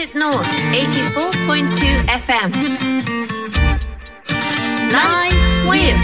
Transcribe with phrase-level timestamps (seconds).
[0.00, 2.50] United North 84.2 FM
[4.90, 5.36] Live
[5.68, 5.94] with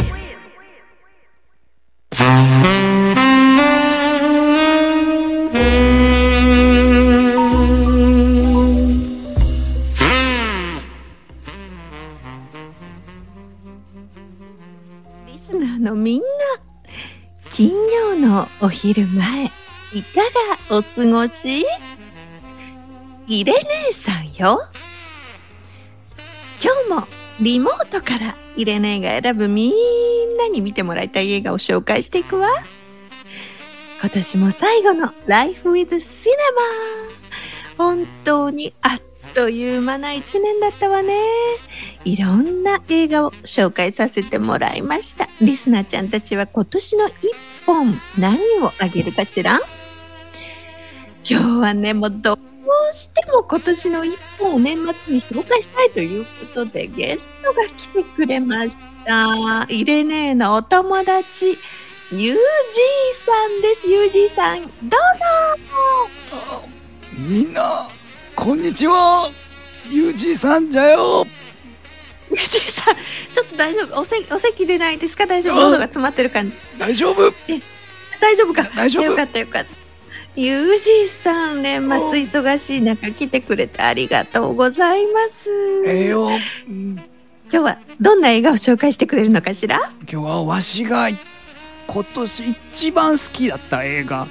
[15.27, 16.27] リスナーのみんな、
[17.51, 20.21] 金曜のお昼前、いか
[20.69, 21.65] がお過ごし？
[23.29, 24.61] イレ姉さんよ。
[26.63, 27.09] 今日も
[27.41, 29.73] リモートからイレ姉が選ぶみん
[30.39, 32.49] なに見てもらいたい映画を紹介していくわ。
[34.01, 36.01] 今年も最後の Life with Cinema。
[37.77, 39.01] 本当にあっ
[39.35, 41.21] という間な一年だったわね。
[42.05, 45.29] いろんな映画を紹介させてもらいました。
[45.41, 47.15] リスナーちゃんたちは今年の一
[47.67, 49.59] 本何をあげるかしら？
[51.29, 52.39] 今日はね、もうど
[52.91, 59.67] うしても今年の一本を年末に紹介したいということでゲストが来てくれました。
[59.69, 61.57] イレネーのお友達、ユー
[62.13, 62.37] ジー
[63.25, 63.89] さんです。
[63.89, 64.71] ユージーさん、どう
[66.61, 66.69] ぞ
[67.29, 67.89] みんな、
[68.35, 69.31] こんにちは。
[69.89, 71.25] ゆうじいさんじゃよ。
[72.29, 74.01] ユージーさん、ちょっと大丈夫？
[74.01, 75.27] おせお席でないですか？
[75.27, 75.61] 大丈夫？
[75.61, 76.57] 喉が詰まってる感じ。
[76.77, 77.31] 大丈夫
[78.21, 78.65] 大丈夫か？
[78.75, 79.86] 大丈夫よかったよかった。
[80.37, 85.49] ユージーさん、年末忙しい中来てくれてありがとうございます。
[85.87, 86.29] ええよ、
[86.69, 86.97] うん
[87.51, 89.93] 今日はどんな映画を紹介してくれるのかしら？
[90.11, 94.27] 今日はわしが今年一番好きだった映画、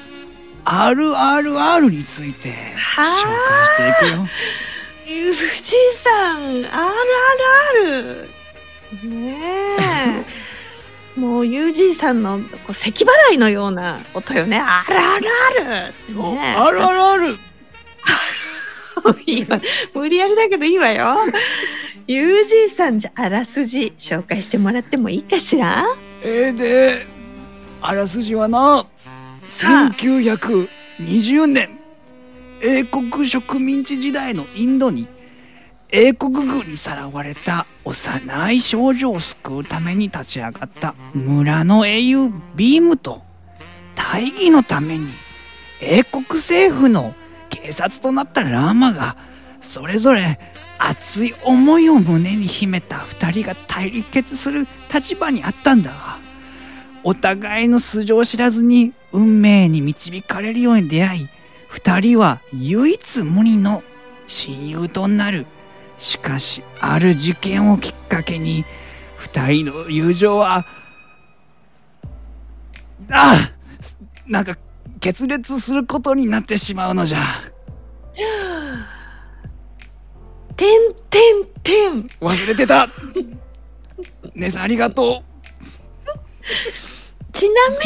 [0.66, 2.54] RRR について紹
[3.02, 3.16] は
[3.78, 4.28] 介していくよ。
[5.08, 5.48] ユージー
[6.04, 6.66] さん、
[7.84, 8.28] RRR。
[9.10, 9.40] ね
[9.80, 10.45] え。
[11.16, 14.60] もうユージーさんのこう咳払いのような音よね。
[14.62, 16.14] RRR!
[16.14, 17.38] そうね RRR!
[19.26, 19.62] いいわ。
[19.94, 21.18] 無理やりだけどいいわよ。
[22.08, 25.86] ユージーさんじゃあらすじ紹介してもらってもいいかしら？
[26.24, 27.08] ええで、
[27.82, 28.86] あらすじはな、
[29.48, 31.70] 1920年、
[32.62, 35.08] 英国植民地時代のインドに、
[35.92, 43.22] 英国軍にさらわれた幼い少女を救うために立ち上がった村の英雄ビームと、
[43.96, 45.08] 大義のために
[45.82, 47.14] 英国政府の
[47.50, 49.16] 警察となったラーマが、
[49.62, 50.40] それぞれ
[50.78, 56.20] 熱い思いを胸に秘めた二人が対決する立場にあったんだが、
[57.04, 61.30] お互いの素性を知らずに運命に導かれるように出会い、
[61.70, 63.84] 二人は唯一無二の
[64.28, 65.46] 親友となる。
[65.98, 68.66] しかし、ある事件をきっかけに、
[69.18, 70.66] 二人の友情は、
[73.10, 73.52] ああ
[74.28, 74.58] なんか、
[75.00, 77.20] 決裂することになってしまうのじゃ。
[80.56, 82.08] てんてんてん。
[82.22, 82.88] 忘れてた
[84.34, 85.24] 姉さんありがと
[87.34, 87.82] ちなみに、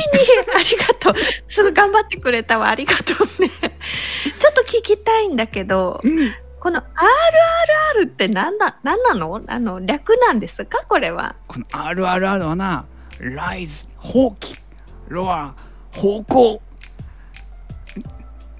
[0.55, 1.13] ありがとう。
[1.47, 2.69] すぐ頑張ってくれたわ。
[2.69, 3.49] ありがとうね。
[3.49, 6.07] ちょっと聞きたいんだけど、う。
[6.07, 6.31] うん。
[6.59, 9.41] この RRR って何な、何なの？
[9.47, 10.83] あの、略なんですか？
[10.87, 11.35] これは。
[11.47, 12.85] この RRR はな、
[13.19, 14.59] ライズ、放棄、
[15.07, 15.55] ロア、
[15.93, 16.61] 方向、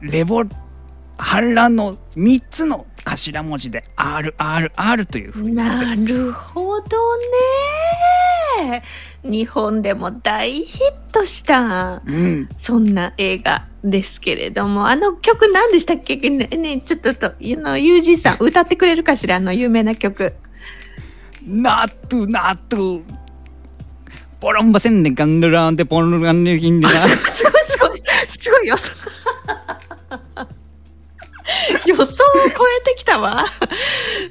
[0.02, 0.44] レボ、
[1.18, 7.24] 反乱の3つの頭文字で RRR というふうになってなるほどね。
[9.24, 12.50] 日本でも大ヒットした、うん。
[12.58, 16.18] そんな映画ですけれども、あの曲何でしたっけ？
[16.18, 19.38] ねねちょっとと、あの、ユージーさん歌ってくれるかしら？
[19.38, 20.34] あの有名な曲。
[21.46, 23.03] ナットゥナットゥ。
[24.40, 26.94] ポロンバセンデガンドランデポロガンデキンデラ。
[26.94, 27.44] すごいす
[27.80, 28.97] ごい、すごい予想。
[31.86, 33.46] 予想を超えてきたわ。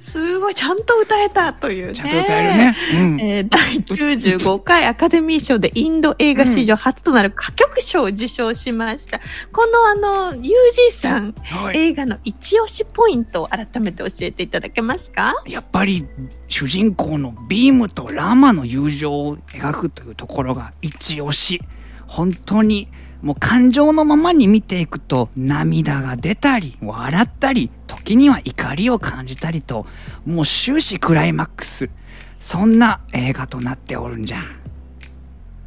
[0.03, 1.93] すごい、ちゃんと歌えたというね。
[1.95, 2.77] ちゃんと歌えるね。
[2.93, 3.21] うん。
[3.21, 9.21] えー第95回アカデミー賞でインド映画史上初となる歌曲賞を受賞しました。
[9.53, 9.95] このあ
[10.31, 11.77] の、ユージーさん、はい。
[11.77, 15.35] 映画の一押しポイントを改めて教えていただけますか？
[15.47, 16.07] やっぱり
[16.49, 21.61] 主人公のビームとラマの友情を描くというところが一押し。
[22.07, 22.89] 本当に
[23.23, 29.87] もう感情のままに見ていくと涙が出たり、笑ったり、時には怒りを感じたりと、
[30.25, 31.91] もう終始クライマックス。
[32.39, 34.39] そんな映画となっておるんじゃ。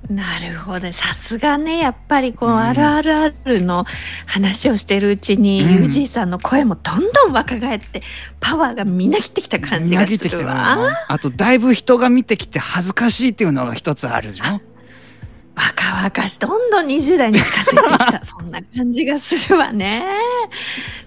[0.09, 0.91] なるほど。
[0.91, 3.85] さすがね、やっぱりこのうん RRR の
[4.25, 8.01] 話をしてるうちに、うんユージーさんの声もどんどん若返って、
[8.39, 10.53] パワーがみなぎってきた感じがするるわ。
[10.53, 14.61] なあと、だいぶ人が見てきて恥ずかしいっていうのが一つあるじゃん。
[15.55, 20.05] 若々しい、どんどん20代に近づいてきた、 そんな感じがするわね。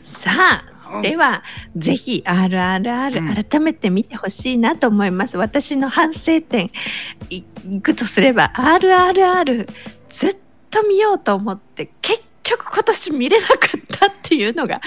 [0.05, 1.43] さあ、うんでは、
[1.77, 5.37] ぜひ RRR 改めて見てほしいなと思います。
[5.39, 6.71] 私の反省点
[7.31, 9.67] いいくとすれば RRR
[10.11, 10.37] ずっ
[10.71, 14.81] と見ようと思って結局今年見れなかったっていうのが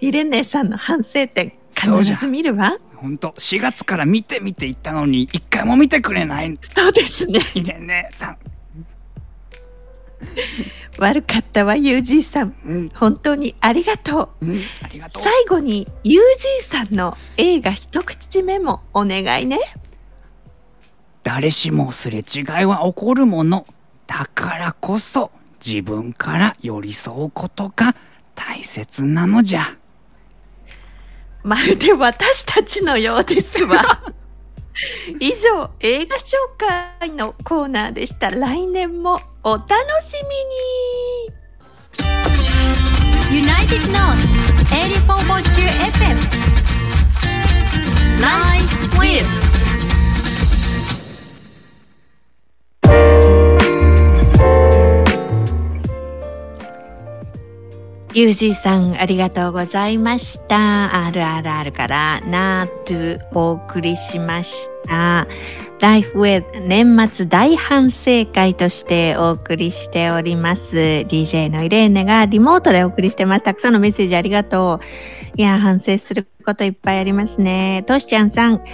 [0.00, 2.78] イレネさんの反省点必ず見るわ。
[2.94, 6.52] ほんと、4月から見て見て言ったのに、一回も見てくれない。
[6.74, 7.40] そうですね。
[7.54, 8.38] いいねねさん。
[10.98, 12.54] 悪かったわ、ユージーさん。
[12.64, 14.46] うん、本当にありがとう。
[14.46, 15.22] うん、ありがとう。
[15.22, 19.58] 最後にユージーさんの映画一口目もお願いね。
[21.22, 23.66] 誰しもすれ違いは起こるもの。
[24.06, 25.30] だからこそ、
[25.64, 27.94] 自分から寄り添うことが
[28.34, 29.76] 大切なのじゃ。
[31.42, 34.02] まるで私たちのようですわ。
[35.20, 36.36] 以上、映画紹
[37.00, 38.30] 介のコーナーでした。
[38.30, 39.68] 来年もお楽
[40.02, 40.28] しみ
[43.34, 44.16] に United North
[44.70, 46.16] 84.2 FM
[48.20, 49.47] Live with
[58.18, 60.90] ユージーさん、ありがとうございました。
[61.12, 65.28] RRR からナートゥお送りしました。
[65.78, 70.74] Life with 年末大反省会としてお送りしております。
[70.74, 73.44] DJ のイレーネがリモートでお送りしてます。
[73.44, 74.84] たくさんのメッセージありがとう。
[75.36, 77.84] いや、反省することいっぱいありますね。
[77.86, 78.64] トシちゃんさん、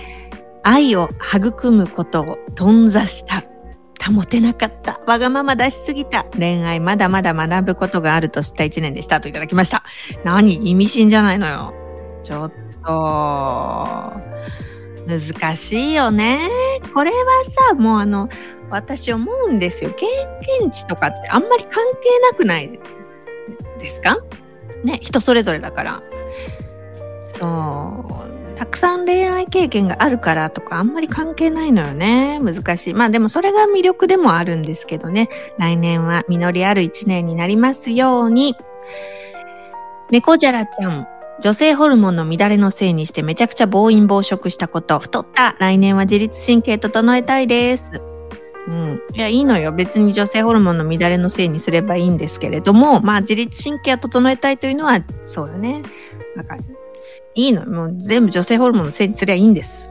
[0.62, 3.44] 愛を育むことを頓挫した。
[4.12, 5.01] 保てなかった。
[5.06, 6.25] わがまま出しすぎた。
[6.39, 9.83] 恋愛まだまだ学ぶことがあると知った一年でしたといただきました。
[10.25, 10.69] 何？
[10.69, 11.75] 意味深じゃないのよ。
[12.23, 12.53] ちょっ
[12.85, 14.12] と、
[15.06, 16.49] 難しいよね。
[16.95, 17.17] これは
[17.69, 18.29] さ、もうあの、
[18.71, 19.91] 私思うんですよ。
[19.91, 20.06] 経
[20.61, 22.81] 験値とかってあんまり関係なくない
[23.79, 24.17] ですか？
[24.85, 26.03] ね、人それぞれだから。
[27.39, 28.33] そう。
[28.56, 32.41] たくさん恋愛経験があるからとかあんまり関係ないのよね。
[32.41, 32.95] 難しい。
[32.95, 35.29] まあでもそれが魅力でもあるんですけどね。
[35.59, 38.56] 来年は実りある一年になりますように。
[40.11, 41.06] 猫じゃらちゃん。
[41.41, 45.01] 女性ホルモンの乱れのせいにしてめちゃくちゃ暴飲暴食したこと。
[45.01, 45.56] 太った。
[45.59, 48.01] 来年は自律神経整えたいです。
[48.69, 49.01] うん。
[49.15, 49.73] いや、いいのよ。
[49.73, 55.83] 別に女性ホルモンの乱れのせいにすればいいんですけれども、まあ自律神経を整えたいというのは、そうよね。
[56.37, 56.56] なんか、
[57.34, 57.66] いいの。
[57.66, 59.90] もう全部女性ホルモンのせいにすりゃいいんです。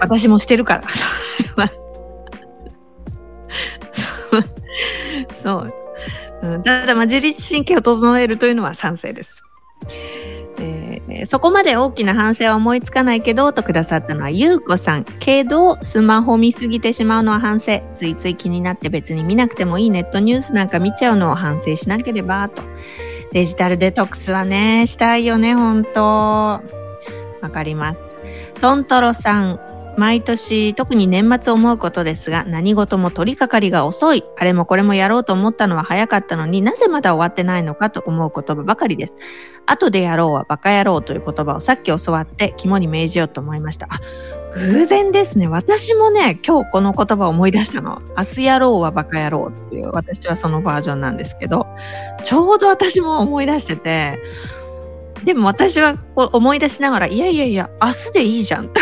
[0.00, 0.84] 私もしてるから。
[4.32, 4.44] そう。
[5.42, 5.72] そう。
[6.42, 9.42] うん、ただ、まあ、自律神経を整えるというのは賛成です。
[10.58, 10.92] えー
[11.26, 15.04] そこまで大きな反省は思いつかないけど、とくださったのはゆうこさん。
[15.20, 17.82] けど、スマホ見すぎてしまうのは反省。
[17.94, 22.62] ついつい気になって別に見なくてもいいネットニュースなんか見ちゃうのを反省しなければ、と。
[23.32, 26.00] デジタルデトックスはね、したいよね、ほんと。
[26.00, 26.60] わ
[27.50, 28.00] かります。
[28.60, 29.60] トントロさん。
[29.98, 34.24] 毎年、特に年末思うことですが、何事も取り掛かりが遅い。
[34.38, 39.16] あれもこれもやろうと思ったのは早かったのになぜまだ終わってないのかと思う言葉ばかりです。
[39.66, 43.88] 後でやろうはバカ野郎という言葉をさっき教わって肝に銘じようと思いました。
[44.56, 45.48] 偶然ですね。
[45.48, 48.02] 私もね、今日この言葉を思い出したの。
[48.16, 51.66] 明日やろうはバカ野郎っていう、私はそのバージョンなんですけど、
[52.22, 54.18] ちょうど私も思い出してて、
[55.24, 58.80] でも私はこう思い出しながら、いやいやいや、明日でいいじゃんって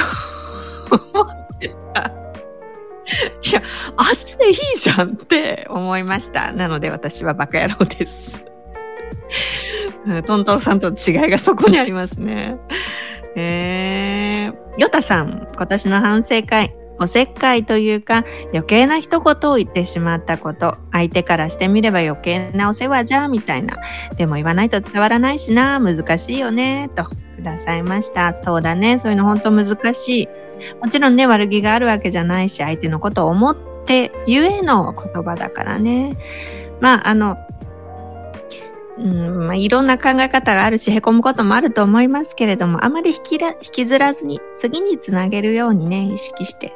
[0.91, 2.03] 思ってた。
[2.03, 3.63] いや、
[3.99, 6.53] 明日でいいじゃんって思いました。
[6.53, 8.43] なので私はバカ野郎です。
[10.27, 12.57] トントロさんとの違いがそこにありますね。
[13.37, 14.20] えー、
[14.79, 23.79] ヨタさん、今年の反省会、おせっかいというか余計な一言を言ってしまったこと、相手からしてみれば余計なお世話じゃ、みたいな。
[24.17, 28.33] でも言わないと伝わらないしな、難しいよね、とくださいました。
[28.35, 30.29] そうだね、そういうの本当難しい。
[30.83, 36.19] もちろんね、悪気があるわけじゃないし、相手のことを思ってゆえの言葉だからね。
[36.81, 37.37] まあ、あの、
[39.01, 46.71] うんまあ、いろんな考え方があるし、へこむこともあると思いますけれども、あまり引きら引きずらずに、次につなげるようにね、意識してい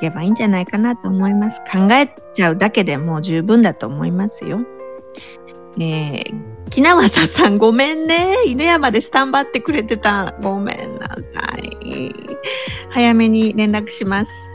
[0.00, 1.60] けばいいんじゃないかなと思います。
[1.60, 4.60] 考えちゃうだけでもう十分だと思いますよ。
[5.78, 8.36] ねえー、木縄ささんごめんね。
[8.46, 10.34] 犬山でスタンバってくれてた。
[10.42, 12.10] ごめんなさい。
[12.90, 14.45] 早めに連絡します。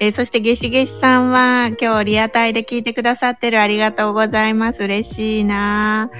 [0.00, 4.84] えーそして、ゲシゲシさんは、今日リアタイで聞いてくださってるありがとうございます。
[4.84, 6.10] 嬉しいな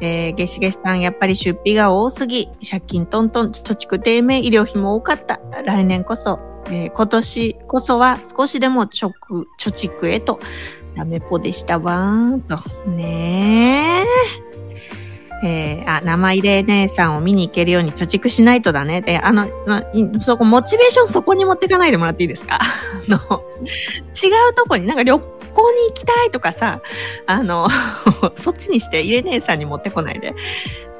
[0.00, 5.40] えー、ゲシゲシさん、やっぱり出費が多すぎ、借金トントン、貯蓄低迷、医療費も多かった。
[5.64, 10.40] 来年こそ、えー今年こそは少しでも貯蓄、貯蓄へと、
[10.96, 12.90] ダメっぽでしたわーと。
[12.90, 14.04] ね
[14.46, 14.49] え。
[15.42, 19.00] えー、あ、生入れ姉さんを見に行けるように貯蓄しないとだね。
[19.00, 19.48] で、あの、
[20.20, 22.58] そこ、モチベーションそこに持ってかないでもらっていいですか？
[23.08, 25.24] の、違うとこに、なんか旅行
[25.72, 26.80] に行きたいとかさ、
[27.26, 27.68] あの、
[28.36, 30.34] そっちにして入れ姉さんに持ってこないで。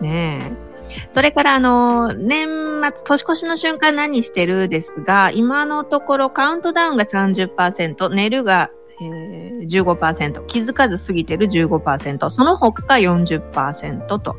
[0.01, 0.71] ねえ。
[1.13, 2.49] それからあの、年
[2.83, 8.71] 末、年越しの瞬間何してるですが、今のところカウントダウンが30%、寝るが
[9.03, 14.37] えー、15%、気づかず過ぎてる15%、その他が40%と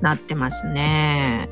[0.00, 1.48] なってますね。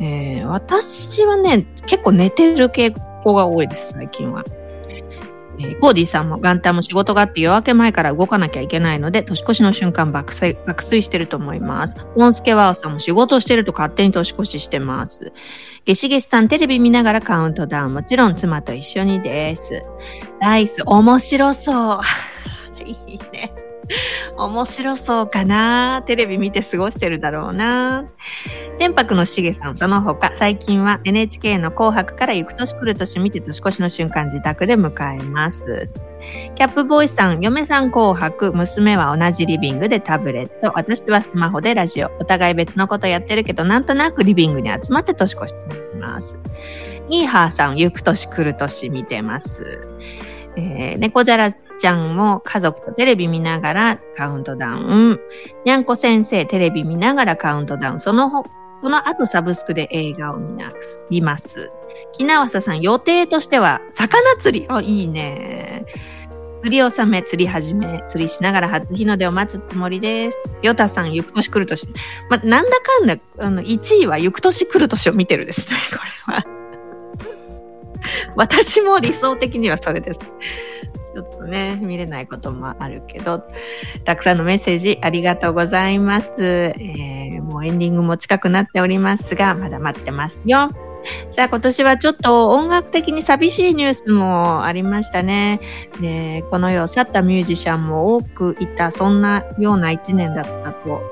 [0.00, 4.44] えー、私はね、結構寝てる傾向が多いです、最近は。
[5.58, 11.96] えー、コーディさんも元旦も仕事があって夜明け前から動かなきゃいけないので、年越しの瞬間爆睡、爆睡してると思います。
[12.14, 15.32] ポンスケワオさんも仕事してると勝手に年越ししてます。
[15.84, 17.94] ゲシゲシさんテレビ見ながらカウントダウン。
[17.94, 19.82] もちろん妻と一緒にです。
[20.40, 22.00] ナイス、面白そう。
[22.84, 23.52] いいね。
[24.38, 28.04] 面白そうかなテレビ見て過ごしてるだろうな
[28.78, 35.90] 天白のしげさん、その他、最近は NHK の紅白から行く年来る年見て年越しの瞬間自宅で迎えます。
[36.54, 42.10] キャップボーイさん、嫁さん紅白、娘は同じリビングでタブレット、私はスマホでラジオ。
[42.20, 46.38] お互い別のことやってるけど、なんとなくリビングに集まって年越してます。
[47.08, 49.88] ニーハーさん、行く年来る年見てます。
[50.58, 55.20] えー、猫じゃらちゃんも家族とテレビ見ながらカウントダウン。
[55.64, 58.00] にゃんこ先生、テレビ見ながらカウントダウン。
[58.00, 58.44] その
[58.80, 60.38] その後サブスクで映画を
[61.10, 61.70] 見ます。
[62.12, 64.66] 木縄ささん、予定としては、魚釣り。
[64.68, 65.84] あ、いいね。
[66.62, 70.38] 釣り納め、釣り始め、釣りしながら初日の出を待つつもりです。
[70.62, 71.88] ヨタさん、行く年来る年。
[72.30, 76.57] ま、なんだかんだ、あの、1位は行く年来る年を見てるですね、これは。
[78.38, 80.20] 私も理想的にはそれです。
[80.20, 83.42] ちょっとね、見れないこともあるけど、
[84.04, 86.30] たくさんのメッセージありがとうございます。
[86.38, 90.70] えー、もうエンディングも近くなっておりますが、まだ待ってますよ。
[91.30, 95.60] さあ今年はちょっと音楽的に寂しいニュースもありましたね。
[96.00, 101.02] ねこの世を去ったミュージシャンも多くいた、そんなような一年だったと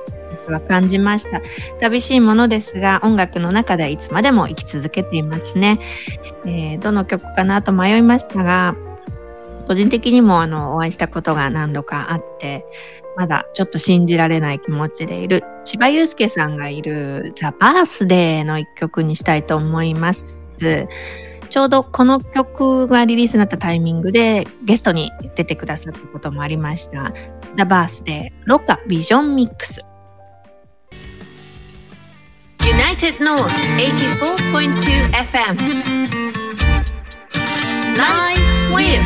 [0.47, 1.43] 私は感じました。
[1.81, 5.81] 寂しいものですが、音楽の中でいつまでも生き続けていますね。
[6.45, 8.77] えー、どの曲かなと迷いましたが、
[9.67, 12.65] 個人的にもあのお会いしたことが何度かあって、
[13.17, 20.39] まだちょっと信じられない気持ちでいる千葉祐介さんがいるザ・バースデーの一曲にしたいと思います。
[21.49, 27.13] ちょうどこの曲がリリースになったタイミングでゲストに出てくださったこともありました。
[27.57, 29.83] ザ・バースデーロカビジョンミックス。
[32.97, 35.57] United North 84.2 FM
[37.95, 39.03] Live with.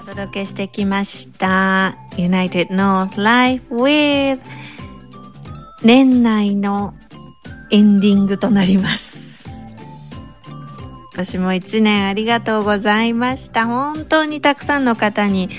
[0.00, 1.94] お届けしてきました。
[2.16, 4.40] United North Life with.
[5.84, 6.92] 年内の
[7.70, 9.16] エンディングとなります。
[11.12, 13.66] 今年も一年ありがとうございました。
[13.66, 15.50] 本当にたくさんの方に、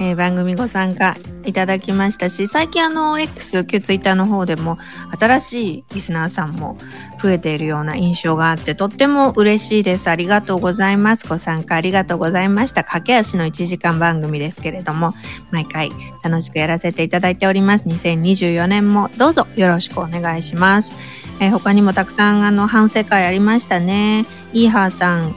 [0.00, 4.78] えー、番組ご参加いただきましたし、最近あの X、旧 Twitter の方でも
[5.18, 6.76] 新しいリスナーさんも
[7.22, 10.08] 増えているような印象があって、とっても嬉しいです。
[10.10, 11.26] ありがとうございます。
[11.26, 12.84] ご参加ありがとうございました。
[12.84, 15.14] 駆け足の1時間番組ですけれども、
[15.50, 15.90] 毎回
[16.22, 17.84] 楽しくやらせていただいております。
[17.84, 20.94] 2024年もどうぞよろしくお願いします。
[21.40, 24.24] えー、他にもたくさんあの反省会ありましたね。
[24.52, 25.34] イーハーさん、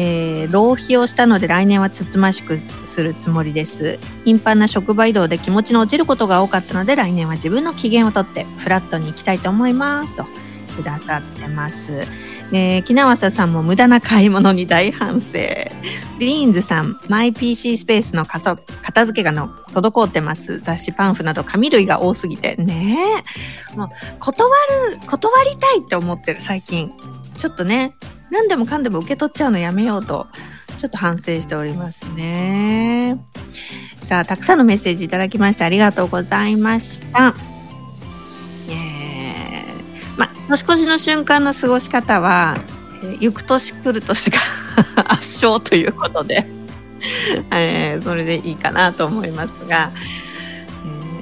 [0.00, 3.98] えー、浪費をしたので来年はつつましくするつもりです。
[4.24, 10.24] 頻繁な職場移動で気持ちの落ちることが多かったので来年は自分の機嫌をとってフラットに行きたいと思いますと
[10.76, 12.06] くださってます。
[12.52, 15.32] えー、木縄さんも無駄な買い物に大反省。
[16.20, 18.56] ビーンズさん、マイ PC スペースの片
[19.06, 20.60] 付けがの滞ってます。
[20.60, 22.54] 雑誌パンフなど紙類が多すぎて。
[22.54, 22.96] ね
[23.74, 23.76] え。
[23.76, 23.88] もう、
[24.20, 24.48] 断
[24.90, 26.92] る、断りたいって思ってる、最近。
[27.36, 27.94] ちょっとね、
[28.30, 30.26] 何でもかんでも受け取っちゃうのやめようと、
[30.78, 33.18] ちょっと反省しておりますね。
[34.04, 37.34] さあ、たくさんのメッセージいただきましてありがとうございました。
[38.68, 42.56] えー、ま、年越しの瞬間の過ごし方は、
[43.02, 44.38] えー、行く年来る年が
[45.12, 46.58] 圧勝ということで
[47.50, 49.90] えー、それでいいかなと思いますが、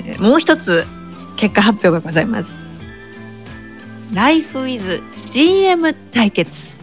[0.07, 0.85] えー、もう一つ
[1.37, 2.55] 結果発表がございます。
[4.13, 6.76] Life with CM 対決。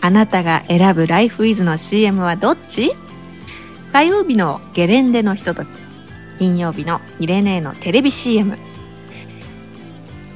[0.00, 2.92] あなたが選ぶライフイズの CM はどっち？
[3.92, 5.68] 火曜日のゲレンデのひととき、
[6.38, 8.58] 金曜日のイレネーのテレビ CM。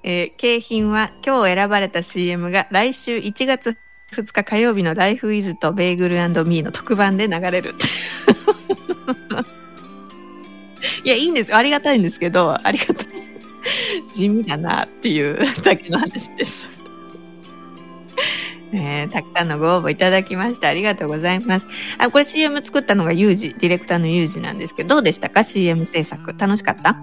[0.03, 3.77] えー景品は今日選ばれた CM が来週1月
[4.13, 6.15] 2日火曜日の「ライフイズとベーグル
[6.45, 7.75] ミーの特番で流れる。
[11.03, 11.57] いやいいんですよ。
[11.57, 13.07] ありがたいんですけどありがたい。
[14.11, 16.76] 地味だなっていうだけの話です。
[18.73, 21.67] えーたくさんのご応募いただきましてありがとうございます。
[21.97, 26.35] あ、これ CM 作ったのがユージ、ディレクターのユージなんですけど、どうでしたか ?CM 制作。
[26.37, 26.97] 楽しかった？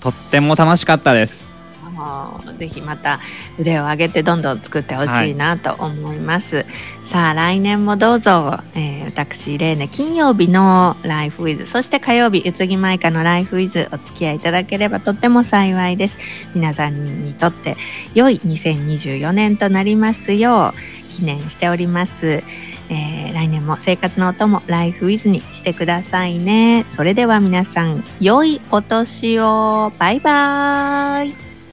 [0.00, 1.48] とっても楽しかったです
[1.94, 3.20] のぜひまた
[3.58, 6.66] 腕を上げてどんどん作ってほしいなと思います、
[7.04, 16.18] さあ来年もどうぞ、えー私レーネ金曜日の「ライフウィズそして火曜日宇津木舞香の「ライフウィズお付き合いいただければとっても幸いです。
[16.54, 17.76] 皆さんにとって
[18.14, 22.42] 良い2024年となりますよう記念しております。
[22.88, 26.86] えー来年も生活のお供ライフウィズにしてくださいね。
[26.90, 29.92] それでは皆さん良いお年を。
[29.98, 31.43] バイバーイ。